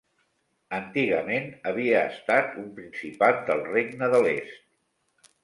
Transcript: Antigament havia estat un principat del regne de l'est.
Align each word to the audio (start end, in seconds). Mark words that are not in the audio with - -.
Antigament 0.77 1.45
havia 1.71 1.99
estat 2.13 2.57
un 2.63 2.73
principat 2.81 3.45
del 3.51 3.63
regne 3.69 4.11
de 4.17 4.25
l'est. 4.27 5.31